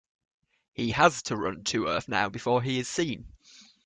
[0.73, 3.27] He has to run to earth now before he is seen.